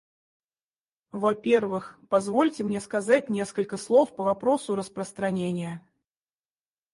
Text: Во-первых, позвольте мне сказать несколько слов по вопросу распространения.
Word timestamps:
Во-первых, 1.11 1.99
позвольте 2.09 2.63
мне 2.63 2.81
сказать 2.81 3.29
несколько 3.29 3.77
слов 3.77 4.15
по 4.15 4.23
вопросу 4.23 4.73
распространения. 4.75 5.85